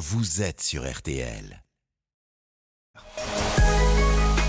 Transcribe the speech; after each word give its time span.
vous 0.00 0.40
êtes 0.40 0.62
sur 0.62 0.90
RTL. 0.90 1.62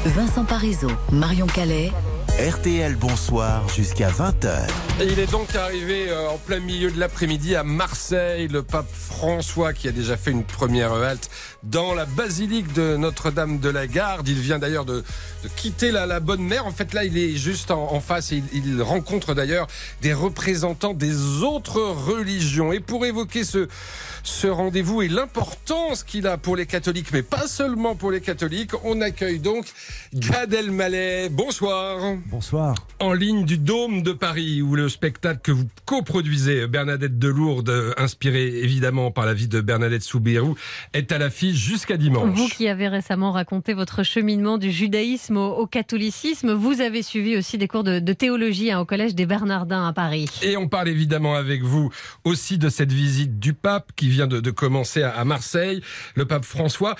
Vincent 0.05 0.45
Parisot, 0.45 0.91
Marion 1.11 1.45
Calais, 1.45 1.91
RTL 2.39 2.95
Bonsoir 2.95 3.67
jusqu'à 3.67 4.09
20h. 4.09 4.65
Et 5.01 5.07
il 5.07 5.19
est 5.19 5.29
donc 5.29 5.53
arrivé 5.53 6.09
euh, 6.09 6.29
en 6.29 6.37
plein 6.37 6.59
milieu 6.59 6.89
de 6.89 6.97
l'après-midi 6.97 7.55
à 7.55 7.63
Marseille, 7.63 8.47
le 8.47 8.63
pape 8.63 8.89
François 8.91 9.73
qui 9.73 9.89
a 9.89 9.91
déjà 9.91 10.15
fait 10.15 10.31
une 10.31 10.45
première 10.45 10.93
halte 10.93 11.29
dans 11.63 11.93
la 11.93 12.05
basilique 12.05 12.73
de 12.73 12.97
Notre-Dame 12.97 13.59
de 13.59 13.69
la 13.69 13.87
Garde. 13.87 14.27
Il 14.27 14.39
vient 14.39 14.59
d'ailleurs 14.59 14.85
de, 14.85 15.03
de 15.43 15.49
quitter 15.55 15.91
la, 15.91 16.05
la 16.05 16.19
Bonne 16.19 16.41
Mère. 16.41 16.65
En 16.65 16.71
fait, 16.71 16.93
là, 16.93 17.03
il 17.03 17.17
est 17.17 17.35
juste 17.35 17.71
en, 17.71 17.91
en 17.91 17.99
face 17.99 18.31
et 18.31 18.43
il, 18.53 18.67
il 18.67 18.81
rencontre 18.81 19.33
d'ailleurs 19.33 19.67
des 20.01 20.13
représentants 20.13 20.93
des 20.93 21.43
autres 21.43 21.81
religions. 21.81 22.73
Et 22.73 22.79
pour 22.79 23.05
évoquer 23.05 23.43
ce, 23.43 23.67
ce 24.23 24.47
rendez-vous 24.47 25.01
et 25.01 25.07
l'importance 25.07 26.03
qu'il 26.03 26.27
a 26.27 26.37
pour 26.37 26.55
les 26.55 26.65
catholiques, 26.65 27.11
mais 27.13 27.23
pas 27.23 27.47
seulement 27.47 27.95
pour 27.95 28.11
les 28.11 28.21
catholiques, 28.21 28.71
on 28.83 29.01
accueille 29.01 29.39
donc 29.39 29.65
Gad 30.13 30.53
Elmaleh. 30.53 31.29
Bonsoir. 31.29 32.15
Bonsoir. 32.27 32.75
En 32.99 33.13
ligne 33.13 33.45
du 33.45 33.57
Dôme 33.57 34.03
de 34.03 34.13
Paris, 34.13 34.61
où 34.61 34.75
le 34.75 34.89
spectacle 34.89 35.41
que 35.43 35.51
vous 35.51 35.67
coproduisez, 35.85 36.67
Bernadette 36.67 37.19
de 37.19 37.27
Lourdes, 37.27 37.93
inspiré 37.97 38.47
évidemment 38.59 39.11
par 39.11 39.25
la 39.25 39.33
vie 39.33 39.47
de 39.47 39.61
Bernadette 39.61 40.03
Soubirou, 40.03 40.55
est 40.93 41.11
à 41.11 41.17
l'affiche 41.17 41.50
jusqu'à 41.53 41.97
dimanche. 41.97 42.29
Vous 42.33 42.47
qui 42.47 42.67
avez 42.67 42.87
récemment 42.87 43.31
raconté 43.31 43.73
votre 43.73 44.03
cheminement 44.03 44.57
du 44.57 44.71
judaïsme 44.71 45.37
au, 45.37 45.55
au 45.55 45.67
catholicisme, 45.67 46.53
vous 46.53 46.81
avez 46.81 47.03
suivi 47.03 47.37
aussi 47.37 47.57
des 47.57 47.67
cours 47.67 47.83
de, 47.83 47.99
de 47.99 48.13
théologie 48.13 48.71
hein, 48.71 48.79
au 48.79 48.85
Collège 48.85 49.15
des 49.15 49.25
Bernardins 49.25 49.87
à 49.87 49.93
Paris. 49.93 50.29
Et 50.41 50.57
on 50.57 50.67
parle 50.67 50.89
évidemment 50.89 51.35
avec 51.35 51.63
vous 51.63 51.91
aussi 52.23 52.57
de 52.57 52.69
cette 52.69 52.91
visite 52.91 53.39
du 53.39 53.53
pape 53.53 53.91
qui 53.95 54.09
vient 54.09 54.27
de, 54.27 54.39
de 54.39 54.51
commencer 54.51 55.03
à, 55.03 55.11
à 55.11 55.25
Marseille, 55.25 55.81
le 56.15 56.25
pape 56.25 56.45
François. 56.45 56.95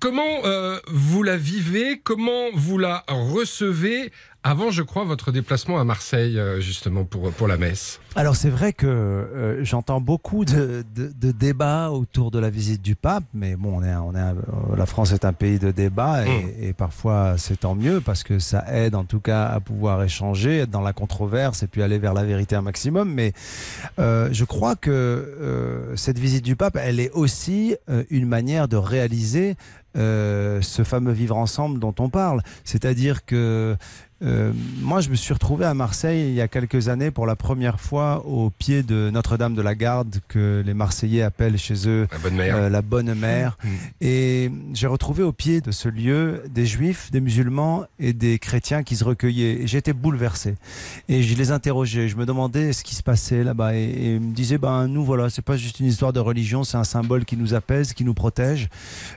Comment 0.00 0.44
euh, 0.44 0.78
vous 0.88 1.22
la 1.22 1.36
vivez? 1.38 2.00
Comment 2.02 2.50
vous 2.52 2.76
la 2.76 3.04
recevez 3.08 4.12
avant, 4.44 4.70
je 4.70 4.82
crois, 4.82 5.04
votre 5.04 5.32
déplacement 5.32 5.80
à 5.80 5.84
Marseille, 5.84 6.38
euh, 6.38 6.60
justement, 6.60 7.04
pour, 7.04 7.32
pour 7.32 7.48
la 7.48 7.56
messe 7.56 8.00
Alors 8.14 8.36
c'est 8.36 8.50
vrai 8.50 8.74
que 8.74 8.86
euh, 8.86 9.64
j'entends 9.64 10.02
beaucoup 10.02 10.44
de, 10.44 10.84
de, 10.94 11.10
de, 11.18 11.32
débats 11.32 11.90
autour 11.90 12.30
de 12.30 12.38
la 12.38 12.50
visite 12.50 12.82
du 12.82 12.94
pape, 12.94 13.24
mais 13.32 13.56
bon, 13.56 13.78
on 13.78 13.82
est, 13.82 13.94
on 13.94 14.14
est, 14.14 14.18
euh, 14.18 14.76
la 14.76 14.84
France 14.86 15.12
est 15.12 15.24
un 15.24 15.32
pays 15.32 15.58
de 15.58 15.70
débat 15.70 16.26
et, 16.26 16.34
Mmh. 16.34 16.50
et 16.60 16.72
parfois 16.72 17.34
c'est 17.38 17.60
tant 17.60 17.74
mieux 17.74 18.00
parce 18.00 18.22
que 18.22 18.38
ça 18.38 18.64
aide 18.72 18.94
en 18.94 19.04
tout 19.04 19.20
cas 19.20 19.46
à 19.46 19.60
pouvoir 19.60 20.02
échanger, 20.02 20.58
être 20.58 20.70
dans 20.70 20.80
la 20.80 20.92
controverse 20.92 21.62
et 21.62 21.66
puis 21.66 21.82
aller 21.82 21.98
vers 21.98 22.14
la 22.14 22.24
vérité 22.24 22.56
un 22.56 22.62
maximum. 22.62 23.12
Mais 23.12 23.32
euh, 23.98 24.28
je 24.32 24.44
crois 24.44 24.76
que 24.76 24.90
euh, 24.90 25.96
cette 25.96 26.18
visite 26.18 26.44
du 26.44 26.56
pape, 26.56 26.76
elle 26.80 27.00
est 27.00 27.10
aussi 27.10 27.76
euh, 27.88 28.04
une 28.10 28.26
manière 28.26 28.68
de 28.68 28.76
réaliser 28.76 29.56
euh, 29.96 30.60
ce 30.62 30.82
fameux 30.82 31.12
vivre 31.12 31.36
ensemble 31.36 31.78
dont 31.78 31.94
on 31.98 32.08
parle. 32.08 32.42
C'est-à-dire 32.64 33.24
que 33.24 33.76
euh, 34.22 34.52
moi, 34.80 35.00
je 35.00 35.10
me 35.10 35.16
suis 35.16 35.34
retrouvé 35.34 35.66
à 35.66 35.74
Marseille 35.74 36.28
il 36.28 36.34
y 36.34 36.40
a 36.40 36.48
quelques 36.48 36.88
années 36.88 37.10
pour 37.10 37.26
la 37.26 37.36
première 37.36 37.78
fois 37.78 38.24
au 38.26 38.48
pied 38.48 38.82
de 38.82 39.10
Notre-Dame 39.12 39.54
de 39.54 39.60
la 39.60 39.74
Garde, 39.74 40.16
que 40.28 40.62
les 40.64 40.72
Marseillais 40.72 41.20
appellent 41.22 41.58
chez 41.58 41.88
eux 41.88 42.06
La 42.10 42.18
bonne 42.18 42.34
mère. 42.36 42.56
euh, 42.56 42.68
la 42.70 42.80
Bonne 42.80 43.12
Mère. 43.14 43.58
Mmh. 43.62 43.68
Et 44.00 44.50
j'ai 44.72 44.86
retrouvé 44.86 45.22
au 45.22 45.32
pied 45.32 45.60
de 45.60 45.72
ce 45.72 45.88
lieu 45.88 46.42
des 46.48 46.64
juifs, 46.64 47.10
des 47.10 47.20
musulmans 47.20 47.84
et 47.98 48.12
des 48.14 48.38
chrétiens 48.38 48.82
qui 48.82 48.96
se 48.96 49.04
recueillaient. 49.04 49.66
J'étais 49.66 49.92
bouleversé. 49.92 50.54
Et 51.08 51.22
je 51.22 51.36
les 51.36 51.50
interrogeais. 51.50 52.08
Je 52.08 52.16
me 52.16 52.24
demandais 52.24 52.72
ce 52.72 52.82
qui 52.82 52.94
se 52.94 53.02
passait 53.02 53.44
là-bas. 53.44 53.74
Et, 53.74 53.82
et 53.82 54.14
ils 54.14 54.20
me 54.20 54.32
disaient, 54.32 54.58
ben, 54.58 54.86
nous, 54.86 55.04
voilà, 55.04 55.28
c'est 55.28 55.42
pas 55.42 55.56
juste 55.58 55.80
une 55.80 55.86
histoire 55.86 56.14
de 56.14 56.20
religion, 56.20 56.64
c'est 56.64 56.78
un 56.78 56.84
symbole 56.84 57.26
qui 57.26 57.36
nous 57.36 57.52
apaise, 57.52 57.92
qui 57.92 58.04
nous 58.04 58.14
protège, 58.14 58.68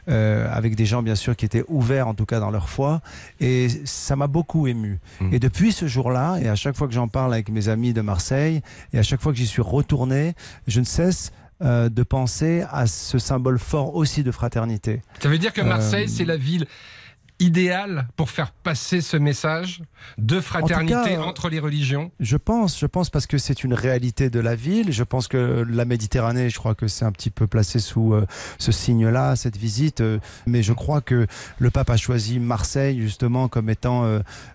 euh, 0.09 0.49
avec 0.51 0.66
des 0.75 0.85
gens, 0.85 1.01
bien 1.03 1.15
sûr, 1.15 1.35
qui 1.35 1.45
étaient 1.45 1.63
ouverts, 1.67 2.07
en 2.07 2.13
tout 2.13 2.25
cas, 2.25 2.39
dans 2.39 2.51
leur 2.51 2.69
foi. 2.69 3.01
Et 3.39 3.67
ça 3.85 4.15
m'a 4.15 4.27
beaucoup 4.27 4.67
ému. 4.67 4.99
Mhm. 5.21 5.33
Et 5.33 5.39
depuis 5.39 5.71
ce 5.71 5.87
jour-là, 5.87 6.37
et 6.41 6.47
à 6.49 6.55
chaque 6.55 6.75
fois 6.75 6.87
que 6.87 6.93
j'en 6.93 7.07
parle 7.07 7.33
avec 7.33 7.49
mes 7.49 7.69
amis 7.69 7.93
de 7.93 8.01
Marseille, 8.01 8.61
et 8.93 8.99
à 8.99 9.03
chaque 9.03 9.21
fois 9.21 9.31
que 9.31 9.37
j'y 9.37 9.47
suis 9.47 9.61
retourné, 9.61 10.33
je 10.67 10.79
ne 10.79 10.85
cesse 10.85 11.31
euh, 11.63 11.89
de 11.89 12.03
penser 12.03 12.63
à 12.71 12.85
ce 12.85 13.17
symbole 13.17 13.57
fort 13.57 13.95
aussi 13.95 14.21
de 14.23 14.31
fraternité. 14.31 15.01
Ça 15.19 15.29
veut 15.29 15.39
dire 15.39 15.53
que 15.53 15.61
Marseille, 15.61 16.05
Euh, 16.05 16.11
c'est 16.15 16.25
la 16.25 16.37
ville 16.37 16.67
idéale 17.39 18.07
pour 18.15 18.29
faire 18.29 18.51
passer 18.51 19.01
ce 19.01 19.17
message 19.17 19.81
de 20.17 20.39
fraternité 20.39 20.95
En 20.95 21.03
tout 21.03 21.09
cas, 21.09 21.21
entre 21.21 21.49
les 21.49 21.59
religions? 21.59 22.11
Je 22.19 22.37
pense, 22.37 22.79
je 22.79 22.85
pense 22.85 23.09
parce 23.09 23.27
que 23.27 23.37
c'est 23.37 23.63
une 23.63 23.73
réalité 23.73 24.29
de 24.29 24.39
la 24.39 24.55
ville. 24.55 24.91
Je 24.91 25.03
pense 25.03 25.27
que 25.27 25.65
la 25.69 25.85
Méditerranée, 25.85 26.49
je 26.49 26.57
crois 26.57 26.75
que 26.75 26.87
c'est 26.87 27.05
un 27.05 27.11
petit 27.11 27.29
peu 27.29 27.47
placé 27.47 27.79
sous 27.79 28.13
euh, 28.13 28.25
ce 28.57 28.71
signe-là, 28.71 29.35
cette 29.35 29.57
visite. 29.57 30.01
euh, 30.01 30.19
mais 30.45 30.63
je 30.63 30.73
crois 30.73 31.01
que 31.01 31.27
le 31.59 31.69
pape 31.69 31.89
a 31.89 31.97
choisi 31.97 32.39
Marseille 32.39 32.99
justement 33.01 33.47
comme 33.47 33.69
étant 33.69 34.03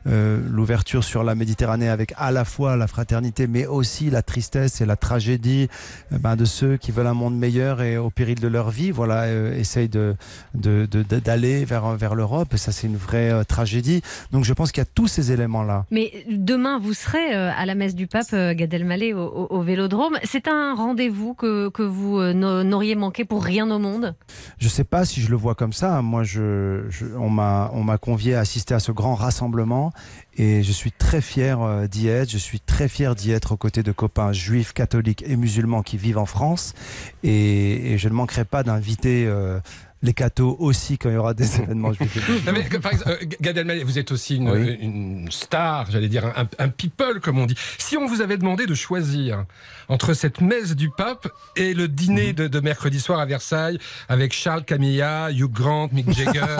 euh, 0.07 0.41
l'ouverture 0.51 1.05
sur 1.05 1.23
la 1.23 1.35
Méditerranée 1.35 1.89
avec 1.89 2.15
à 2.17 2.31
la 2.31 2.45
fois 2.45 2.77
la 2.77 2.87
fraternité, 2.87 3.47
mais 3.47 3.67
aussi 3.67 4.11
la 4.11 4.23
tristesse 4.23 4.81
et 4.81 4.87
la 4.87 4.97
tragédie 4.97 5.69
ben, 6.11 6.37
de 6.37 6.45
ceux 6.45 6.77
qui 6.77 6.91
veulent 6.91 7.07
un 7.07 7.15
monde 7.15 7.37
meilleur 7.37 7.83
et 7.83 7.97
au 7.97 8.11
péril 8.11 8.41
de 8.41 8.49
leur 8.49 8.71
vie, 8.71 8.91
voilà, 8.91 9.33
essayent 9.55 9.89
de 9.89 10.17
d'aller 10.55 11.65
vers 11.65 11.97
vers 11.97 12.15
l'Europe. 12.15 12.55
Ça, 12.73 12.81
c'est 12.81 12.87
une 12.87 12.97
vraie 12.97 13.31
euh, 13.31 13.45
tragédie. 13.45 14.03
Donc, 14.33 14.45
je 14.45 14.53
pense 14.53 14.73
qu'il 14.73 14.81
y 14.81 14.87
a 14.87 14.91
tous 14.93 15.07
ces 15.09 15.31
éléments-là. 15.33 15.85
Mais 15.91 16.25
demain, 16.31 16.79
vous 16.79 16.95
serez 16.95 17.35
euh, 17.37 17.51
à 17.57 17.67
la 17.67 17.75
messe 17.75 17.95
du 17.95 18.07
pape 18.07 18.27
euh, 18.33 18.55
Gad 18.55 18.73
Elmaleh 18.73 19.13
au, 19.15 19.21
au- 19.27 19.47
au 19.59 19.63
Vélodrome. 19.63 20.19
C'est 20.25 20.49
un 20.49 20.75
rendez-vous 20.75 21.35
que, 21.35 21.69
que 21.69 21.83
vous 21.83 22.21
n'a- 22.21 22.65
n'auriez 22.65 22.95
manqué 22.95 23.25
pour 23.25 23.45
rien 23.45 23.71
au 23.71 23.79
monde? 23.79 24.15
Je 24.59 24.69
sais 24.69 24.85
pas 24.85 25.05
si 25.05 25.21
je 25.21 25.31
le 25.31 25.37
vois 25.37 25.55
comme 25.55 25.73
ça. 25.73 26.03
Moi, 26.03 26.23
je, 26.25 26.85
je- 26.89 27.05
on 27.19 27.31
m'a, 27.31 27.71
on 27.75 27.85
m'a 27.85 27.99
convié 27.99 28.35
à 28.35 28.41
assister 28.41 28.75
à 28.75 28.81
ce 28.81 28.93
grand 28.93 29.15
rassemblement 29.15 29.93
et 30.37 30.63
je 30.63 30.73
suis 30.73 30.93
très 30.93 31.21
fier 31.21 31.89
d'y 31.89 32.09
être. 32.09 32.31
Je 32.31 32.39
suis 32.39 32.61
très 32.61 32.89
fier 32.89 33.15
d'y 33.15 33.33
être 33.33 33.53
aux 33.53 33.57
côtés 33.57 33.83
de 33.83 33.93
copains 33.93 34.33
juifs, 34.33 34.73
catholiques 34.73 35.23
et 35.27 35.37
musulmans 35.37 35.83
qui 35.83 35.97
vivent 35.99 36.19
en 36.19 36.27
France 36.27 36.75
et, 37.23 37.93
et 37.93 37.99
je 37.99 38.09
ne 38.09 38.15
manquerai 38.15 38.45
pas 38.45 38.63
d'inviter 38.63 39.27
euh, 39.27 39.61
les 40.03 40.13
cathos 40.15 40.57
aussi 40.59 40.99
quand 40.99 41.09
il 41.09 41.15
y 41.15 41.17
aura 41.17 41.33
des 41.35 41.57
événements 41.61 41.93
juifs. 41.93 42.29
Non, 42.47 42.53
mais, 42.53 42.65
par 42.81 42.93
exemple, 42.93 43.11
euh, 43.23 43.27
Gad 43.41 43.57
Elmaleh, 43.57 43.85
vous 43.85 43.99
êtes 43.99 44.11
aussi 44.13 44.37
une, 44.37 44.51
Oui. 44.51 44.77
une 44.81 45.31
star, 45.31 45.91
j'allais 45.91 46.09
dire 46.09 46.27
un, 46.37 46.49
un 46.59 46.69
people 46.69 47.21
comme 47.21 47.39
on 47.39 47.47
dit. 47.47 47.55
Si 47.79 47.97
on 47.97 48.07
vous 48.07 48.21
avait 48.21 48.37
demandé 48.39 48.67
de 48.67 48.75
choisir 48.75 49.45
entre 49.89 50.15
cette 50.15 50.41
messe 50.41 50.75
du 50.75 50.91
pape 50.91 51.29
et 51.57 51.75
le 51.75 51.87
dîner 51.89 52.33
de, 52.33 52.47
de 52.49 52.61
mercredi 52.61 52.99
soir 53.01 53.21
à 53.21 53.27
Versailles 53.27 53.79
avec 54.09 54.33
Charles 54.33 54.65
Camilla, 54.65 55.31
Hugh 55.31 55.51
Grant, 55.51 55.89
Mick 55.93 56.11
Jagger, 56.13 56.41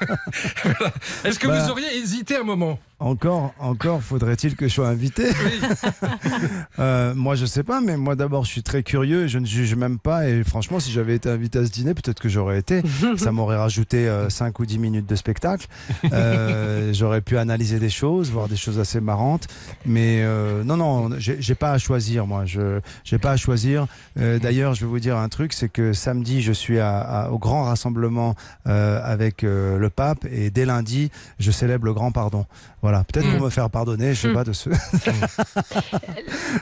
Voilà. 0.64 0.92
est-ce 1.24 1.38
que 1.38 1.46
Bah. 1.48 1.62
vous 1.62 1.70
auriez 1.70 1.96
hésité 1.96 2.36
un 2.36 2.44
moment? 2.44 2.78
Encore, 3.00 3.54
encore, 3.60 4.02
faudrait-il 4.02 4.56
que 4.56 4.66
je 4.66 4.74
sois 4.74 4.88
invité 4.88 5.28
Euh, 6.80 7.14
Moi, 7.14 7.36
je 7.36 7.46
sais 7.46 7.62
pas, 7.62 7.80
mais 7.80 7.96
moi 7.96 8.16
d'abord, 8.16 8.44
je 8.44 8.50
suis 8.50 8.62
très 8.62 8.82
curieux, 8.82 9.26
je 9.28 9.38
ne 9.38 9.46
juge 9.46 9.74
même 9.76 9.98
pas. 9.98 10.28
Et 10.28 10.42
franchement, 10.42 10.80
si 10.80 10.90
j'avais 10.90 11.14
été 11.14 11.28
invité 11.28 11.60
à 11.60 11.66
ce 11.66 11.70
dîner, 11.70 11.94
peut-être 11.94 12.20
que 12.20 12.28
j'aurais 12.28 12.58
été. 12.58 12.82
Ça 13.16 13.30
m'aurait 13.30 13.56
rajouté 13.56 14.10
5 14.28 14.58
ou 14.58 14.66
10 14.66 14.78
minutes 14.78 15.06
de 15.08 15.14
spectacle. 15.14 15.66
Euh, 16.12 16.92
j'aurais 16.94 17.20
pu 17.20 17.38
analyser 17.38 17.78
des 17.78 17.88
choses, 17.90 18.30
voir 18.30 18.48
des 18.48 18.56
choses 18.56 18.80
assez 18.80 19.00
marrantes. 19.00 19.46
Mais 19.86 20.22
euh, 20.22 20.64
non, 20.64 20.76
non, 20.76 21.10
j'ai 21.18 21.54
pas 21.54 21.70
à 21.72 21.78
choisir, 21.78 22.26
moi. 22.26 22.44
Je 22.46 22.80
j'ai 23.04 23.18
pas 23.18 23.30
à 23.32 23.36
choisir. 23.36 23.86
Euh, 24.18 24.38
D'ailleurs, 24.40 24.74
je 24.74 24.80
vais 24.80 24.86
vous 24.90 25.00
dire 25.00 25.16
un 25.16 25.28
truc, 25.28 25.52
c'est 25.52 25.68
que 25.68 25.92
samedi, 25.92 26.42
je 26.42 26.52
suis 26.52 26.78
à, 26.80 26.98
à- 26.98 27.30
au 27.30 27.38
grand 27.38 27.62
rassemblement 27.64 28.34
euh, 28.66 29.00
avec 29.04 29.44
euh, 29.44 29.78
le 29.78 29.90
pape, 29.90 30.24
et 30.30 30.50
dès 30.50 30.64
lundi, 30.64 31.10
je 31.38 31.50
célèbre 31.52 31.84
le 31.86 31.92
grand 31.94 32.10
pardon. 32.12 32.44
Voilà, 32.82 32.87
peut-être 33.06 33.26
Mm. 33.26 33.36
pour 33.36 33.44
me 33.46 33.50
faire 33.50 33.70
pardonner, 33.70 34.14
je 34.14 34.20
sais 34.22 34.28
Mm. 34.28 34.34
pas 34.34 34.44
de 34.44 34.52
ce, 34.52 34.70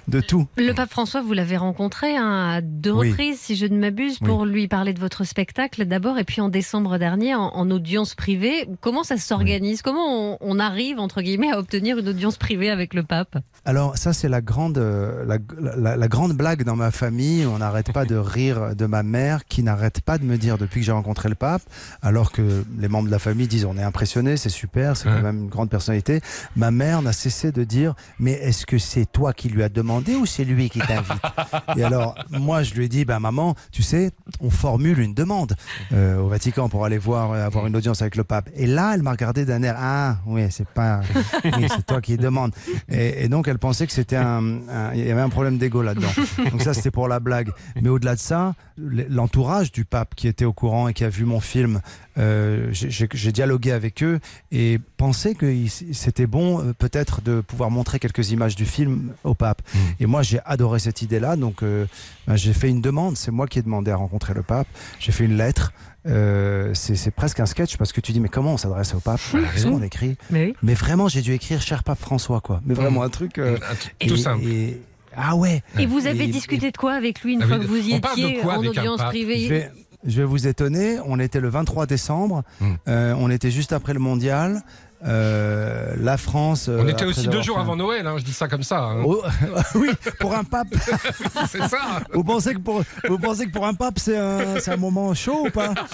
de 0.09 0.21
tout. 0.21 0.47
Le 0.57 0.73
pape 0.73 0.91
François, 0.91 1.23
vous 1.23 1.33
l'avez 1.33 1.57
rencontré 1.57 2.17
hein, 2.17 2.55
à 2.57 2.61
deux 2.61 2.93
Oui. 2.93 3.11
reprises, 3.11 3.39
si 3.41 3.57
je 3.57 3.67
ne 3.67 3.79
m'abuse, 3.79 4.19
pour 4.19 4.45
lui 4.47 4.69
parler 4.69 4.93
de 4.93 5.01
votre 5.01 5.25
spectacle 5.25 5.85
d'abord, 5.87 6.19
et 6.19 6.25
puis 6.25 6.41
en 6.41 6.49
décembre 6.49 6.99
dernier, 6.99 7.35
en, 7.35 7.49
en 7.55 7.71
audience 7.71 8.15
privée. 8.15 8.69
Comment 8.81 9.05
ça 9.05 9.17
s'organise? 9.17 9.83
Comment 9.83 10.33
on, 10.33 10.39
on 10.41 10.59
arrive, 10.59 10.99
entre 10.99 11.23
guillemets, 11.23 11.51
à 11.51 11.59
obtenir 11.59 11.99
une 11.99 12.09
audience 12.09 12.37
privée 12.37 12.71
avec 12.71 12.95
le 12.95 13.03
pape? 13.03 13.39
Alors 13.65 13.97
ça 13.97 14.13
c'est 14.13 14.29
la 14.29 14.41
grande 14.41 14.79
euh, 14.79 15.25
la, 15.27 15.39
la- 15.77 15.97
la 15.97 16.09
grande 16.09 16.33
blague 16.35 16.63
dans 16.63 16.77
ma 16.77 16.91
famille. 16.91 17.47
On 17.47 17.59
n'arrête 17.59 17.93
pas 17.93 18.05
de 18.05 18.17
rire 18.17 18.75
de 18.77 18.87
ma 18.87 19.03
mère 19.03 19.45
qui 19.45 19.63
n'arrête 19.63 20.01
pas 20.01 20.19
de 20.19 20.25
me 20.25 20.37
dire 20.39 20.59
depuis 20.59 20.81
que 20.81 20.87
j'ai 20.87 20.93
rencontré 20.93 21.29
le 21.29 21.35
pape, 21.35 21.63
alors 22.03 22.33
que 22.33 22.65
les 22.79 22.89
membres 22.89 23.07
de 23.07 23.13
la 23.13 23.19
famille 23.19 23.49
disent 23.49 23.65
on 23.65 23.77
est 23.77 23.83
impressionné, 23.83 24.37
c'est 24.37 24.49
super, 24.51 24.97
c'est 24.97 25.09
quand 25.09 25.23
même 25.23 25.39
une 25.45 25.49
grande 25.49 25.71
personnalité. 25.71 26.16
Ma 26.57 26.71
mère 26.71 27.03
n'a 27.03 27.13
cessé 27.13 27.53
de 27.53 27.65
dire 27.65 27.95
mais 28.19 28.33
est-ce 28.33 28.67
que 28.67 28.79
c'est 28.79 29.07
toi 29.07 29.33
qui 29.33 29.49
lui 29.49 29.63
as 29.63 29.69
demandé 29.69 30.15
ou 30.15 30.27
c'est 30.27 30.45
lui 30.45 30.71
qui 30.71 30.81
t'invite 30.81 31.23
Et 31.77 31.85
alors 31.85 32.15
moi 32.31 32.63
je 32.63 32.75
lui 32.75 32.87
ai 32.87 32.89
dit 32.89 33.05
bah 33.05 33.21
maman, 33.21 33.55
tu 33.73 33.83
sais, 33.83 34.11
on 34.41 34.51
formule 34.51 34.99
une 34.99 35.15
demande 35.15 35.55
euh, 35.93 36.19
au 36.19 36.29
Vatican 36.29 36.69
pour 36.69 36.85
aller 36.85 36.99
voir 36.99 37.33
avoir 37.33 37.67
une 37.67 37.77
audience 37.77 38.03
avec 38.03 38.17
le 38.17 38.25
pape. 38.25 38.51
Et 38.55 38.67
là 38.67 38.93
elle 38.95 39.03
m'a 39.03 39.13
regardé 39.13 39.45
d'un 39.45 39.63
air 39.63 39.77
ah 39.79 40.19
oui 40.27 40.47
c'est 40.51 40.69
pas 40.69 41.01
oui, 41.45 41.67
c'est 41.69 41.87
toi 41.87 42.01
qui 42.01 42.17
demande. 42.17 42.53
Et, 42.89 43.25
et, 43.25 43.29
donc 43.29 43.49
elle 43.49 43.59
pensait 43.59 43.87
que 43.87 43.93
c'était 43.93 44.17
un, 44.17 44.69
un, 44.69 44.93
il 44.95 45.07
y 45.07 45.11
avait 45.11 45.21
un 45.21 45.29
problème 45.29 45.59
d'ego 45.59 45.83
là-dedans. 45.83 46.09
Donc 46.51 46.63
ça 46.63 46.75
c'était 46.75 46.91
pour 46.91 47.09
la 47.09 47.21
blague. 47.21 47.51
Mais 47.81 47.89
au-delà 47.89 48.15
de 48.15 48.21
ça, 48.21 48.55
l'entourage 48.79 49.73
du 49.73 49.85
pape 49.85 50.15
qui 50.15 50.29
était 50.29 50.45
au 50.45 50.53
courant 50.53 50.89
et 50.89 50.95
qui 50.95 51.05
a 51.05 51.09
vu 51.09 51.25
mon 51.25 51.41
film, 51.41 51.81
euh, 52.19 52.69
j'ai 52.73 53.33
dialogué 53.33 53.73
avec 53.73 54.03
eux 54.03 54.21
et 54.51 54.79
pensé 54.97 55.35
que 55.35 55.53
c'était 55.93 56.27
bon 56.27 56.61
euh, 56.61 56.73
peut-être 56.73 57.21
de 57.21 57.41
pouvoir 57.41 57.71
montrer 57.71 57.99
quelques 57.99 58.31
images 58.31 58.57
du 58.57 58.65
film 58.65 59.13
au 59.25 59.35
pape. 59.35 59.63
Mmh. 59.75 59.79
Et 60.01 60.07
moi 60.07 60.23
j'ai 60.23 60.41
adoré 60.45 60.79
cette 60.79 61.03
idée-là, 61.03 61.37
donc 61.37 61.63
euh, 61.63 61.87
ben, 62.27 62.37
j'ai 62.37 62.53
fait 62.53 62.69
une 62.69 62.81
demande. 62.81 63.17
C'est 63.17 63.31
moi 63.31 63.47
qui 63.47 63.59
ai 63.59 63.63
demandé 63.63 63.91
à 63.91 63.97
rencontrer 63.97 64.35
le 64.35 64.43
pape. 64.43 64.69
J'ai 64.99 65.13
fait 65.13 65.25
une 65.25 65.37
lettre. 65.37 65.73
Euh, 66.07 66.71
c'est 66.75 67.11
presque 67.11 67.41
un 67.41 67.47
sketch 67.47 67.77
parce 67.77 67.93
que 67.93 68.01
tu 68.01 68.13
dis 68.13 68.21
mais 68.21 68.29
comment 68.29 68.55
on 68.55 68.57
s'adresse 68.57 68.95
au 68.95 69.01
pape? 69.01 69.21
Qu'est-ce 69.33 69.67
qu'on 69.67 69.83
écrit 69.83 70.17
mais, 70.31 70.47
oui. 70.47 70.55
mais, 70.63 70.75
vraiment 70.75 71.09
j'ai 71.09 71.21
dû 71.21 71.33
écrire 71.33 71.61
cher 71.61 71.83
pape 71.83 71.99
François 71.99 72.41
quoi. 72.41 72.61
Mais 72.65 72.75
vraiment 72.75 73.03
un 73.03 73.09
truc 73.09 73.39
euh, 73.39 73.59
tout 73.99 74.15
et, 74.15 74.17
simple. 74.17 74.47
Et, 74.47 74.81
ah 75.17 75.35
ouais. 75.35 75.63
Et 75.79 75.87
vous 75.87 76.07
avez 76.07 76.25
et, 76.25 76.29
discuté 76.29 76.71
de 76.71 76.77
quoi 76.77 76.93
avec 76.93 77.23
lui 77.23 77.33
une 77.33 77.43
ah 77.43 77.47
fois 77.47 77.59
que 77.59 77.65
vous 77.65 77.77
y 77.77 77.95
on 77.95 78.01
parle 78.01 78.21
de 78.21 78.27
étiez 78.27 78.39
quoi 78.39 78.55
en 78.55 78.59
avec 78.59 78.71
audience 78.71 79.03
privée? 79.03 79.69
Je 80.07 80.19
vais, 80.21 80.25
vous 80.25 80.47
étonner. 80.47 80.99
On 81.07 81.19
était 81.21 81.41
le 81.41 81.49
23 81.49 81.87
décembre. 81.87 82.43
Hmm. 82.61 82.75
Euh, 82.89 83.15
on 83.19 83.31
était 83.31 83.51
juste 83.51 83.73
après 83.73 83.93
le 83.95 84.01
mondial. 84.01 84.63
Euh, 85.05 85.95
la 86.01 86.17
France. 86.17 86.69
euh, 86.71 86.81
On 86.83 86.89
était 86.89 87.05
aussi 87.05 87.29
deux 87.29 87.43
jours 87.43 87.57
fait 87.57 87.61
avant 87.63 87.77
Noël, 87.77 88.07
hein, 88.07 88.15
je 88.17 88.25
dis 88.25 88.33
ça 88.33 88.49
comme 88.49 88.63
ça. 88.63 88.81
hein. 88.81 89.03
Oh, 89.05 89.23
oui, 89.75 89.91
pour 90.19 90.35
un 90.35 90.43
pape. 90.43 90.69
c'est 91.51 91.63
ça. 91.69 92.01
Vous 92.15 92.25
pensez 92.25 92.55
que 92.55 92.61
pour, 92.61 92.83
vous 93.07 93.19
pensez 93.19 93.47
que 93.47 93.53
pour 93.53 93.67
un 93.67 93.75
pape, 93.75 93.99
c'est 93.99 94.17
un, 94.17 94.77
moment 94.79 95.13
chaud 95.15 95.47
ou 95.47 95.51
pas? 95.51 95.75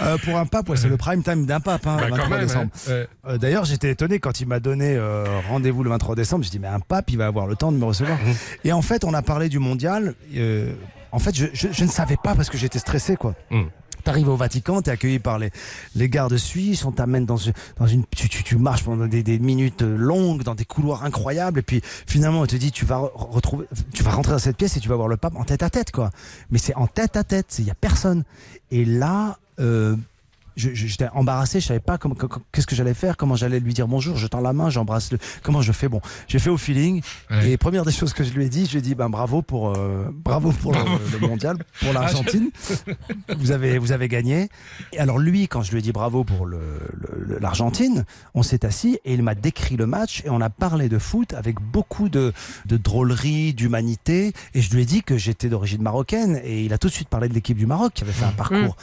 Euh, 0.00 0.16
Pour 0.24 0.36
un 0.36 0.46
pape, 0.46 0.68
ouais, 0.68 0.76
c'est 0.76 0.88
le 0.88 0.96
prime 0.96 1.22
time 1.22 1.44
d'un 1.46 1.60
pape, 1.60 1.86
hein, 1.86 1.96
Bah, 1.98 2.04
le 2.06 2.10
quand 2.10 2.16
23 2.28 2.36
même, 2.36 2.46
décembre. 2.46 2.70
hein. 2.88 2.90
Ouais. 2.92 3.08
Euh, 3.26 3.38
D'ailleurs, 3.38 3.64
j'étais 3.64 3.90
étonné 3.90 4.18
quand 4.20 4.40
il 4.40 4.46
m'a 4.46 4.60
donné 4.60 4.98
rendez-vous 5.48 5.82
le 5.82 5.90
23 5.90 6.14
décembre. 6.14 6.44
Je 6.44 6.50
dis 6.50 6.58
mais 6.58 6.68
un 6.68 6.80
pape, 6.80 7.10
il 7.10 7.18
va 7.18 7.26
avoir 7.26 7.46
le 7.46 7.56
temps 7.56 7.72
de 7.72 7.78
me 7.78 7.84
recevoir. 7.84 8.18
Mmh. 8.18 8.32
Et 8.68 8.72
en 8.72 8.82
fait, 8.82 9.04
on 9.04 9.14
a 9.14 9.22
parlé 9.22 9.48
du 9.48 9.58
mondial. 9.58 10.14
En 11.12 11.18
fait, 11.18 11.34
je, 11.34 11.46
je, 11.52 11.68
je 11.72 11.84
ne 11.84 11.90
savais 11.90 12.16
pas 12.22 12.34
parce 12.34 12.50
que 12.50 12.58
j'étais 12.58 12.78
stressé, 12.78 13.16
quoi. 13.16 13.34
Mm. 13.50 13.62
T'arrives 14.04 14.28
au 14.28 14.36
Vatican, 14.36 14.80
t'es 14.80 14.92
accueilli 14.92 15.18
par 15.18 15.38
les, 15.38 15.50
les 15.96 16.08
gardes 16.08 16.36
suisses, 16.36 16.84
on 16.84 16.92
t'amène 16.92 17.26
dans, 17.26 17.36
une- 17.36 17.52
dans 17.78 17.86
une, 17.86 18.04
tu, 18.16 18.28
tu, 18.28 18.42
tu 18.44 18.56
marches 18.56 18.84
pendant 18.84 19.06
des, 19.06 19.22
des 19.22 19.38
minutes 19.38 19.82
longues, 19.82 20.44
dans 20.44 20.54
des 20.54 20.64
couloirs 20.64 21.04
incroyables, 21.04 21.58
et 21.58 21.62
puis 21.62 21.82
finalement 22.06 22.40
on 22.40 22.46
te 22.46 22.56
dit 22.56 22.70
tu 22.70 22.84
vas 22.86 22.98
re- 23.00 23.10
retrouver, 23.14 23.66
tu 23.92 24.02
vas 24.04 24.12
rentrer 24.12 24.32
dans 24.32 24.38
cette 24.38 24.56
pièce 24.56 24.76
et 24.76 24.80
tu 24.80 24.88
vas 24.88 24.94
voir 24.96 25.08
le 25.08 25.16
pape 25.16 25.34
en 25.36 25.44
tête 25.44 25.62
à 25.64 25.68
tête, 25.68 25.90
quoi. 25.90 26.10
Mais 26.50 26.58
c'est 26.58 26.74
en 26.76 26.86
tête 26.86 27.16
à 27.16 27.24
tête, 27.24 27.56
il 27.58 27.66
y 27.66 27.70
a 27.70 27.74
personne. 27.74 28.22
Et 28.70 28.84
là, 28.84 29.38
euh, 29.58 29.96
j'étais 30.58 31.08
embarrassé, 31.14 31.60
je 31.60 31.66
savais 31.66 31.80
pas 31.80 31.96
comment- 31.98 32.14
qu'est-ce 32.52 32.66
que 32.66 32.74
j'allais 32.74 32.94
faire, 32.94 33.16
comment 33.16 33.36
j'allais 33.36 33.60
lui 33.60 33.72
dire 33.74 33.88
bonjour, 33.88 34.16
je 34.16 34.26
tends 34.26 34.40
la 34.40 34.52
main, 34.52 34.68
j'embrasse 34.70 35.12
le, 35.12 35.18
comment 35.42 35.62
je 35.62 35.72
fais, 35.72 35.88
bon, 35.88 36.00
j'ai 36.26 36.38
fait 36.38 36.50
au 36.50 36.56
feeling, 36.56 37.00
Ouais. 37.30 37.50
et 37.52 37.56
première 37.56 37.84
des 37.84 37.92
choses 37.92 38.12
que 38.12 38.24
je 38.24 38.32
lui 38.32 38.44
ai 38.44 38.48
dit, 38.48 38.66
je 38.66 38.72
lui 38.72 38.78
ai 38.78 38.82
dit, 38.82 38.94
ben 38.94 39.08
bravo 39.08 39.42
pour, 39.42 39.76
euh, 39.76 40.10
bravo 40.12 40.50
pour 40.52 40.72
le, 40.72 40.78
le 41.20 41.26
mondial, 41.26 41.56
pour 41.80 41.92
l'Argentine, 41.92 42.50
vous 43.38 43.50
avez, 43.50 43.78
vous 43.78 43.92
avez 43.92 44.08
gagné. 44.08 44.48
Et 44.92 44.98
alors 44.98 45.18
lui, 45.18 45.48
quand 45.48 45.62
je 45.62 45.70
lui 45.72 45.78
ai 45.78 45.82
dit 45.82 45.92
bravo 45.92 46.24
pour 46.24 46.46
le- 46.46 46.58
le- 47.16 47.38
l'Argentine, 47.38 48.04
on 48.34 48.42
s'est 48.42 48.64
assis 48.64 48.98
et 49.04 49.14
il 49.14 49.22
m'a 49.22 49.34
décrit 49.34 49.76
le 49.76 49.86
match 49.86 50.22
et 50.24 50.30
on 50.30 50.40
a 50.40 50.50
parlé 50.50 50.88
de 50.88 50.98
foot 50.98 51.34
avec 51.34 51.60
beaucoup 51.60 52.08
de, 52.08 52.32
de 52.66 52.76
drôlerie, 52.76 53.54
d'humanité, 53.54 54.32
et 54.54 54.60
je 54.62 54.74
lui 54.74 54.82
ai 54.82 54.84
dit 54.86 55.02
que 55.02 55.16
j'étais 55.16 55.48
d'origine 55.48 55.82
marocaine 55.82 56.40
et 56.42 56.64
il 56.64 56.72
a 56.72 56.78
tout 56.78 56.88
de 56.88 56.92
suite 56.92 57.08
parlé 57.08 57.28
de 57.28 57.34
l'équipe 57.34 57.56
du 57.56 57.66
Maroc 57.66 57.92
qui 57.94 58.02
avait 58.04 58.12
fait 58.12 58.24
un 58.24 58.32
parcours 58.32 58.48
incroyable 58.48 58.76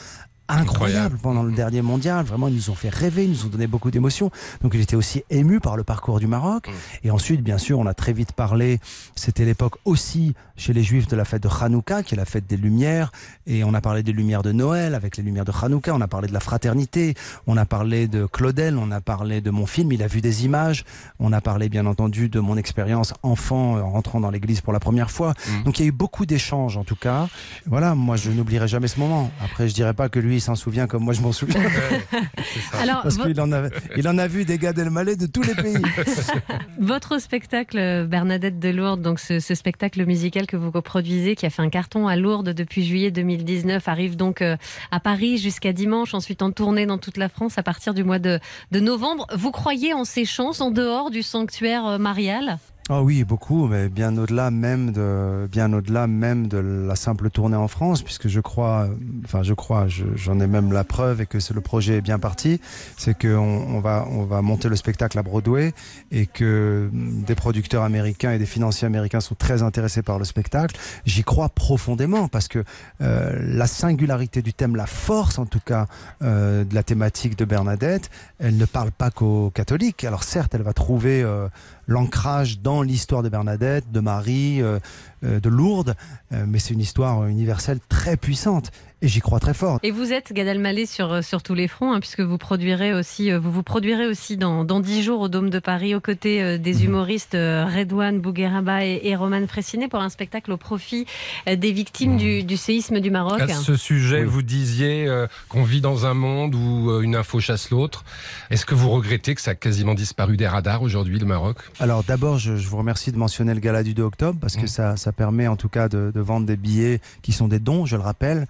Incroyable. 0.48 1.18
pendant 1.22 1.42
le 1.42 1.52
dernier 1.52 1.82
mondial. 1.82 2.24
Vraiment, 2.24 2.48
ils 2.48 2.54
nous 2.54 2.70
ont 2.70 2.74
fait 2.74 2.88
rêver, 2.88 3.24
ils 3.24 3.30
nous 3.30 3.46
ont 3.46 3.48
donné 3.48 3.66
beaucoup 3.66 3.90
d'émotions. 3.90 4.30
Donc, 4.62 4.72
il 4.74 4.80
était 4.80 4.96
aussi 4.96 5.24
ému 5.30 5.60
par 5.60 5.76
le 5.76 5.84
parcours 5.84 6.20
du 6.20 6.26
Maroc. 6.26 6.70
Et 7.04 7.10
ensuite, 7.10 7.42
bien 7.42 7.58
sûr, 7.58 7.78
on 7.78 7.86
a 7.86 7.94
très 7.94 8.12
vite 8.12 8.32
parlé. 8.32 8.78
C'était 9.14 9.44
l'époque 9.44 9.74
aussi 9.84 10.34
chez 10.56 10.72
les 10.72 10.82
Juifs 10.82 11.06
de 11.08 11.16
la 11.16 11.24
fête 11.24 11.42
de 11.42 11.48
Hanouka, 11.48 12.02
qui 12.02 12.14
est 12.14 12.16
la 12.16 12.24
fête 12.24 12.46
des 12.46 12.56
Lumières. 12.56 13.12
Et 13.46 13.64
on 13.64 13.74
a 13.74 13.80
parlé 13.80 14.02
des 14.02 14.12
Lumières 14.12 14.42
de 14.42 14.52
Noël 14.52 14.94
avec 14.94 15.16
les 15.16 15.22
Lumières 15.22 15.44
de 15.44 15.52
Hanouka. 15.52 15.94
On 15.94 16.00
a 16.00 16.08
parlé 16.08 16.28
de 16.28 16.32
la 16.32 16.40
fraternité. 16.40 17.14
On 17.46 17.56
a 17.56 17.64
parlé 17.64 18.08
de 18.08 18.26
Claudel. 18.26 18.76
On 18.78 18.90
a 18.90 19.00
parlé 19.00 19.40
de 19.40 19.50
mon 19.50 19.66
film. 19.66 19.92
Il 19.92 20.02
a 20.02 20.06
vu 20.06 20.20
des 20.20 20.44
images. 20.44 20.84
On 21.18 21.32
a 21.32 21.40
parlé, 21.40 21.68
bien 21.68 21.86
entendu, 21.86 22.28
de 22.28 22.40
mon 22.40 22.56
expérience 22.56 23.14
enfant 23.22 23.76
euh, 23.76 23.80
en 23.80 23.90
rentrant 23.90 24.20
dans 24.20 24.30
l'église 24.30 24.60
pour 24.60 24.72
la 24.72 24.80
première 24.80 25.10
fois. 25.10 25.34
Mm. 25.48 25.62
Donc, 25.64 25.78
il 25.78 25.82
y 25.82 25.84
a 25.86 25.88
eu 25.88 25.92
beaucoup 25.92 26.26
d'échanges, 26.26 26.76
en 26.76 26.84
tout 26.84 26.96
cas. 26.96 27.28
Voilà, 27.66 27.94
moi, 27.94 28.16
je 28.16 28.30
n'oublierai 28.30 28.68
jamais 28.68 28.88
ce 28.88 29.00
moment. 29.00 29.30
Après, 29.44 29.68
je 29.68 29.74
dirais 29.74 29.94
pas 29.94 30.08
que 30.08 30.18
lui, 30.18 30.35
il 30.36 30.40
s'en 30.40 30.54
souvient 30.54 30.86
comme 30.86 31.04
moi, 31.04 31.14
je 31.14 31.20
m'en 31.20 31.32
souviens. 31.32 31.60
Alors, 32.80 33.02
Parce 33.02 33.16
qu'il 33.18 33.40
en, 33.40 33.52
a, 33.52 33.68
il 33.96 34.06
en 34.08 34.18
a 34.18 34.26
vu 34.26 34.44
des 34.44 34.58
gars 34.58 34.72
d'Elmaleh 34.72 35.16
de 35.16 35.26
tous 35.26 35.42
les 35.42 35.54
pays. 35.54 35.82
votre 36.78 37.20
spectacle, 37.20 38.06
Bernadette 38.06 38.58
de 38.58 38.68
Lourdes, 38.68 39.02
donc 39.02 39.18
ce, 39.18 39.40
ce 39.40 39.54
spectacle 39.54 40.04
musical 40.06 40.46
que 40.46 40.56
vous 40.56 40.70
coproduisez, 40.70 41.34
qui 41.34 41.46
a 41.46 41.50
fait 41.50 41.62
un 41.62 41.70
carton 41.70 42.06
à 42.06 42.16
Lourdes 42.16 42.50
depuis 42.50 42.84
juillet 42.84 43.10
2019, 43.10 43.88
arrive 43.88 44.16
donc 44.16 44.42
euh, 44.42 44.56
à 44.90 45.00
Paris 45.00 45.38
jusqu'à 45.38 45.72
dimanche, 45.72 46.14
ensuite 46.14 46.42
en 46.42 46.50
tournée 46.50 46.86
dans 46.86 46.98
toute 46.98 47.16
la 47.16 47.28
France 47.28 47.58
à 47.58 47.62
partir 47.62 47.94
du 47.94 48.04
mois 48.04 48.18
de, 48.18 48.38
de 48.70 48.80
novembre. 48.80 49.26
Vous 49.34 49.50
croyez 49.50 49.92
en 49.94 50.04
ces 50.04 50.24
chances 50.24 50.60
en 50.60 50.70
dehors 50.70 51.10
du 51.10 51.22
sanctuaire 51.22 51.86
euh, 51.86 51.98
marial? 51.98 52.58
Ah 52.88 53.02
oui, 53.02 53.24
beaucoup, 53.24 53.66
mais 53.66 53.88
bien 53.88 54.16
au-delà 54.16 54.52
même 54.52 54.92
de, 54.92 55.48
bien 55.50 55.72
au-delà 55.72 56.06
même 56.06 56.46
de 56.46 56.58
la 56.58 56.94
simple 56.94 57.30
tournée 57.30 57.56
en 57.56 57.66
France, 57.66 58.00
puisque 58.02 58.28
je 58.28 58.38
crois, 58.38 58.86
enfin 59.24 59.42
je 59.42 59.54
crois, 59.54 59.88
je- 59.88 60.04
j'en 60.14 60.38
ai 60.38 60.46
même 60.46 60.70
la 60.72 60.84
preuve 60.84 61.20
et 61.20 61.26
que 61.26 61.38
le 61.52 61.60
projet 61.60 61.96
est 61.96 62.00
bien 62.00 62.20
parti, 62.20 62.60
c'est 62.96 63.18
qu'on 63.20 63.36
on 63.38 63.80
va, 63.80 64.06
on 64.08 64.22
va 64.22 64.40
monter 64.40 64.68
le 64.68 64.76
spectacle 64.76 65.18
à 65.18 65.24
Broadway 65.24 65.72
et 66.12 66.26
que 66.26 66.88
des 66.92 67.34
producteurs 67.34 67.82
américains 67.82 68.30
et 68.30 68.38
des 68.38 68.46
financiers 68.46 68.86
américains 68.86 69.18
sont 69.18 69.34
très 69.34 69.64
intéressés 69.64 70.02
par 70.02 70.20
le 70.20 70.24
spectacle. 70.24 70.76
J'y 71.04 71.24
crois 71.24 71.48
profondément 71.48 72.28
parce 72.28 72.46
que 72.46 72.62
euh, 73.00 73.36
la 73.52 73.66
singularité 73.66 74.42
du 74.42 74.54
thème, 74.54 74.76
la 74.76 74.86
force 74.86 75.40
en 75.40 75.46
tout 75.46 75.58
cas 75.58 75.86
euh, 76.22 76.62
de 76.62 76.72
la 76.72 76.84
thématique 76.84 77.36
de 77.36 77.44
Bernadette, 77.46 78.10
elle 78.38 78.56
ne 78.56 78.64
parle 78.64 78.92
pas 78.92 79.10
qu'aux 79.10 79.50
catholiques. 79.50 80.04
Alors 80.04 80.22
certes, 80.22 80.54
elle 80.54 80.62
va 80.62 80.72
trouver 80.72 81.24
euh, 81.24 81.48
l'ancrage 81.88 82.60
dans 82.60 82.75
l'histoire 82.82 83.22
de 83.22 83.28
Bernadette, 83.28 83.90
de 83.92 84.00
Marie, 84.00 84.62
euh, 84.62 84.78
euh, 85.24 85.40
de 85.40 85.48
Lourdes, 85.48 85.94
euh, 86.32 86.44
mais 86.46 86.58
c'est 86.58 86.74
une 86.74 86.80
histoire 86.80 87.26
universelle 87.26 87.78
très 87.88 88.16
puissante 88.16 88.70
et 89.02 89.08
j'y 89.08 89.20
crois 89.20 89.40
très 89.40 89.52
fort. 89.54 89.78
Et 89.82 89.90
vous 89.90 90.12
êtes 90.12 90.32
Gad 90.32 90.46
Elmaleh 90.46 90.86
sur, 90.86 91.12
euh, 91.12 91.22
sur 91.22 91.42
tous 91.42 91.54
les 91.54 91.68
fronts, 91.68 91.92
hein, 91.92 92.00
puisque 92.00 92.20
vous 92.20 92.38
produirez 92.38 92.94
aussi, 92.94 93.30
euh, 93.30 93.38
vous 93.38 93.52
vous 93.52 93.62
produirez 93.62 94.06
aussi 94.06 94.36
dans, 94.36 94.64
dans 94.64 94.80
10 94.80 95.02
jours 95.02 95.20
au 95.20 95.28
Dôme 95.28 95.50
de 95.50 95.58
Paris 95.58 95.94
aux 95.94 96.00
côtés 96.00 96.42
euh, 96.42 96.58
des 96.58 96.84
humoristes 96.84 97.34
euh, 97.34 97.66
Redouane 97.66 98.20
Bougueraba 98.20 98.84
et, 98.86 99.00
et 99.04 99.14
Roman 99.16 99.46
Fressinet 99.46 99.88
pour 99.88 100.00
un 100.00 100.08
spectacle 100.08 100.50
au 100.52 100.56
profit 100.56 101.06
des 101.46 101.72
victimes 101.72 102.16
du, 102.16 102.42
du 102.42 102.56
séisme 102.56 103.00
du 103.00 103.10
Maroc. 103.10 103.40
À 103.40 103.48
ce 103.48 103.76
sujet, 103.76 104.20
Oui. 104.20 104.26
vous 104.28 104.42
disiez 104.42 105.06
euh, 105.06 105.26
qu'on 105.48 105.62
vit 105.62 105.80
dans 105.80 106.06
un 106.06 106.14
monde 106.14 106.54
où 106.54 106.90
euh, 106.90 107.00
une 107.02 107.16
info 107.16 107.38
chasse 107.40 107.70
l'autre. 107.70 108.04
Est-ce 108.50 108.64
que 108.66 108.74
vous 108.74 108.90
regrettez 108.90 109.34
que 109.34 109.40
ça 109.40 109.50
a 109.52 109.54
quasiment 109.54 109.94
disparu 109.94 110.36
des 110.36 110.46
radars 110.48 110.82
aujourd'hui, 110.82 111.18
le 111.18 111.26
Maroc? 111.26 111.58
Alors 111.80 112.02
d'abord, 112.02 112.38
je, 112.38 112.56
je 112.56 112.68
vous 112.68 112.78
remercie 112.78 113.12
de 113.12 113.18
mentionner 113.18 113.52
le 113.54 113.60
gala 113.60 113.82
du 113.82 113.92
2 113.94 114.02
octobre 114.02 114.38
parce 114.40 114.56
que 114.56 114.62
Mm. 114.62 114.68
ça, 114.68 114.96
ça 114.96 115.12
permet 115.12 115.46
en 115.48 115.56
tout 115.56 115.68
cas 115.68 115.88
de, 115.88 116.10
de 116.14 116.20
vendre 116.20 116.46
des 116.46 116.56
billets 116.56 117.00
qui 117.22 117.32
sont 117.32 117.46
des 117.46 117.58
dons, 117.58 117.84
je 117.86 117.94
le 117.96 118.02
rappelle. 118.02 118.46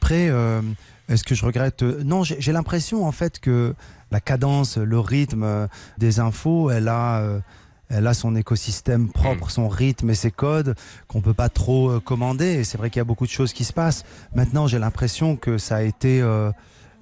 Après, 0.00 0.28
euh, 0.30 0.62
est-ce 1.08 1.24
que 1.24 1.34
je 1.34 1.44
regrette 1.44 1.82
Euh, 1.82 2.02
Non, 2.04 2.22
j'ai 2.22 2.52
l'impression 2.52 3.04
en 3.06 3.10
fait 3.12 3.40
que 3.40 3.74
la 4.12 4.20
cadence, 4.20 4.76
le 4.78 5.00
rythme 5.00 5.42
euh, 5.42 5.66
des 5.98 6.20
infos, 6.20 6.70
elle 6.70 6.88
a... 6.88 7.18
euh, 7.20 7.40
elle 7.90 8.06
a 8.06 8.12
son 8.12 8.36
écosystème 8.36 9.08
propre, 9.08 9.50
son 9.50 9.66
rythme 9.66 10.10
et 10.10 10.14
ses 10.14 10.30
codes 10.30 10.74
qu'on 11.06 11.22
peut 11.22 11.32
pas 11.32 11.48
trop 11.48 11.98
commander. 12.00 12.44
Et 12.44 12.64
c'est 12.64 12.76
vrai 12.76 12.90
qu'il 12.90 13.00
y 13.00 13.00
a 13.00 13.04
beaucoup 13.04 13.24
de 13.24 13.30
choses 13.30 13.54
qui 13.54 13.64
se 13.64 13.72
passent. 13.72 14.04
Maintenant, 14.34 14.66
j'ai 14.66 14.78
l'impression 14.78 15.36
que 15.36 15.56
ça 15.56 15.76
a 15.76 15.80
été, 15.82 16.22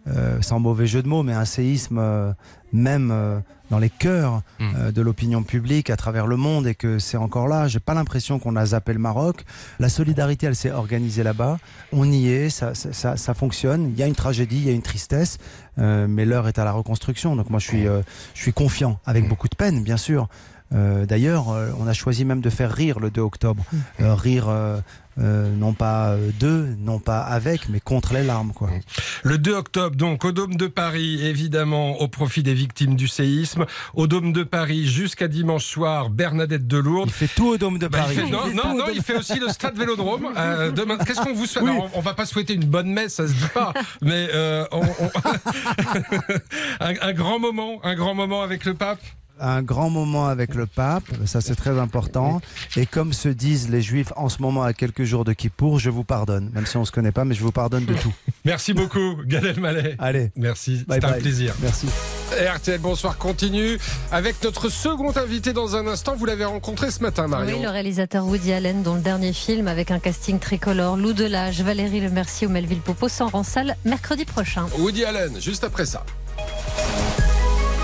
euh, 0.09 0.41
sans 0.41 0.61
mauvais 0.61 0.87
jeu 0.87 1.03
de 1.03 1.09
mots, 1.09 1.23
mais 1.23 1.33
un 1.33 1.45
séisme 1.45 1.99
euh, 1.99 2.33
même 2.73 3.11
euh, 3.13 3.41
dans 3.71 3.79
les 3.79 3.91
cœurs 3.91 4.43
Mm. 4.59 4.65
euh, 4.77 4.93
de 4.93 5.03
l'opinion 5.03 5.43
publique 5.43 5.91
à 5.91 5.97
travers 5.97 6.27
le 6.27 6.37
monde 6.37 6.67
et 6.67 6.75
que 6.75 6.99
c'est 6.99 7.17
encore 7.17 7.49
là. 7.49 7.69
J'ai 7.69 7.81
pas 7.81 7.95
l'impression 7.95 8.39
qu'on 8.39 8.57
a 8.57 8.67
zappé 8.67 8.93
le 8.93 8.99
Maroc. 8.99 9.45
La 9.79 9.89
solidarité, 9.89 10.47
elle 10.47 10.57
s'est 10.57 10.71
organisée 10.71 11.23
là-bas. 11.23 11.59
On 11.93 12.11
y 12.11 12.29
est, 12.29 12.49
ça, 12.49 12.75
ça, 12.75 13.17
ça, 13.17 13.35
fonctionne. 13.35 13.91
Il 13.91 13.99
y 13.99 14.03
a 14.03 14.07
une 14.07 14.15
tragédie, 14.15 14.57
il 14.57 14.67
y 14.67 14.71
a 14.71 14.73
une 14.73 14.83
tristesse, 14.83 15.39
mais 15.77 16.25
l'heure 16.25 16.49
est 16.49 16.59
à 16.59 16.65
la 16.65 16.73
reconstruction. 16.73 17.37
Donc 17.37 17.51
moi, 17.51 17.59
je 17.59 17.67
suis, 17.67 17.85
je 17.85 18.41
suis 18.41 18.53
confiant, 18.53 18.99
avec 19.05 19.29
beaucoup 19.29 19.49
de 19.49 19.57
peine, 19.57 19.83
bien 19.83 19.99
sûr. 19.99 20.29
Euh, 20.75 21.07
D'ailleurs, 21.07 21.51
euh, 21.51 21.71
on 21.79 21.87
a 21.87 21.93
choisi 21.93 22.25
même 22.25 22.41
de 22.41 22.51
faire 22.51 22.73
rire 22.73 22.99
le 23.01 23.11
2 23.11 23.21
octobre. 23.21 23.65
Euh, 24.01 24.15
rire 24.15 24.47
euh, 24.49 24.79
euh, 25.19 25.55
non 25.57 25.73
pas 25.73 26.15
de, 26.41 26.75
non 26.81 26.99
pas 26.99 27.21
avec, 27.21 27.69
mais 27.71 27.81
contre 27.81 28.13
les 28.13 28.23
larmes. 28.25 28.53
Quoi. 28.53 28.69
Le 29.23 29.39
2 29.39 29.55
octobre, 29.55 29.97
donc, 29.97 30.25
au 30.27 30.33
Dôme 30.33 30.57
de 30.57 30.67
Paris, 30.67 31.25
évidemment, 31.25 32.01
au 32.01 32.09
profit 32.09 32.43
des 32.43 32.53
victimes 32.53 32.97
du 32.97 33.09
séisme. 33.09 33.65
Au 33.95 34.07
Dôme 34.09 34.33
de 34.35 34.43
Paris, 34.43 34.87
jusqu'à 34.87 35.29
dimanche 35.29 35.65
soir, 35.65 36.11
Bernadette 36.11 36.67
de 36.67 36.77
Lourdes. 36.79 37.09
Il 37.11 37.13
fait 37.15 37.31
tout 37.35 37.47
au 37.47 37.57
Dôme 37.57 37.79
de 37.79 37.87
Bah, 37.89 37.99
il 38.11 38.17
Paris. 38.17 38.17
fait- 38.17 38.31
non, 38.31 38.47
non, 38.53 38.77
non, 38.77 38.85
il 38.93 39.03
fait 39.03 39.17
aussi 39.17 39.39
le 39.39 39.49
stade 39.49 39.79
Vélodrome. 39.79 40.29
Euh, 40.37 40.71
demain, 40.71 40.99
qu'est-ce 40.99 41.21
qu'on 41.23 41.33
vous 41.33 41.47
souhaite 41.47 41.65
Oui. 41.65 41.71
Alors, 41.71 41.89
on, 41.95 41.99
on 41.99 42.03
va 42.03 42.13
pas 42.13 42.27
souhaiter 42.27 42.53
une 42.55 42.65
bonne 42.67 42.89
messe, 42.93 43.15
ça 43.15 43.27
se 43.27 43.33
dit 43.33 43.49
pas, 43.55 43.73
mais 44.03 44.29
euh, 44.35 44.65
on- 44.71 44.81
on- 44.81 45.11
un, 46.81 46.95
un 47.01 47.13
grand 47.13 47.39
moment, 47.39 47.81
un 47.85 47.95
grand 47.95 48.15
moment 48.15 48.43
avec 48.43 48.65
le 48.65 48.75
pape. 48.75 49.01
Un 49.41 49.63
grand 49.63 49.91
moment 49.91 50.27
avec 50.29 50.55
le 50.55 50.67
pape, 50.67 51.05
ça 51.25 51.41
c'est 51.41 51.55
très 51.55 51.79
important. 51.79 52.41
Et 52.77 52.87
comme 52.87 53.13
se 53.13 53.29
disent 53.29 53.69
les 53.69 53.83
juifs 53.83 54.13
en 54.17 54.29
ce 54.29 54.41
moment 54.41 54.63
à 54.63 54.73
quelques 54.73 55.05
jours 55.05 55.25
de 55.25 55.33
Kippour, 55.33 55.79
je 55.79 55.91
vous 55.91 56.05
pardonne. 56.05 56.51
Même 56.55 56.67
si 56.67 56.77
on 56.77 56.85
se 56.85 56.93
connaît 56.93 57.13
pas, 57.13 57.25
mais 57.25 57.35
je 57.35 57.43
vous 57.43 57.53
pardonne 57.53 57.85
de 57.85 57.95
tout. 57.95 58.13
Merci 58.45 58.73
beaucoup, 58.73 59.17
Gad 59.25 59.45
Elmaleh. 59.45 59.97
Allez, 59.99 60.31
Merci, 60.37 60.85
c'est 60.89 61.05
un 61.05 61.13
plaisir. 61.13 61.55
Merci. 61.61 61.87
Et 62.41 62.49
RTL 62.49 62.81
Bonsoir 62.81 63.19
continue 63.19 63.79
avec 64.11 64.43
notre 64.43 64.69
second 64.69 65.13
invité 65.17 65.53
dans 65.53 65.77
un 65.77 65.87
instant. 65.87 66.17
Vous 66.17 66.27
l'avez 66.27 66.45
rencontré 66.45 66.91
ce 66.91 67.03
matin, 67.03 67.29
Marion. 67.29 67.57
Oui, 67.57 67.63
le 67.63 67.69
réalisateur 67.71 68.25
Woody 68.27 68.53
Allen, 68.53 68.83
dont 68.83 68.95
le 68.95 69.01
dernier 69.01 69.33
film 69.33 69.69
avec 69.69 69.91
un 69.91 69.99
casting 69.99 70.39
tricolore, 70.39 70.97
Lou 70.97 71.13
Delage, 71.13 71.63
Valérie 71.63 72.01
Lemercier 72.01 72.47
ou 72.47 72.51
Melville 72.51 72.81
Popo, 72.81 73.09
sort 73.09 73.35
en 73.35 73.43
salle 73.43 73.77
mercredi 73.85 74.25
prochain. 74.25 74.67
Woody 74.79 75.05
Allen, 75.05 75.41
juste 75.41 75.65
après 75.65 75.87
ça. 75.87 76.05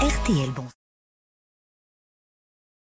RTL 0.01 0.51
Bon. 0.55 0.65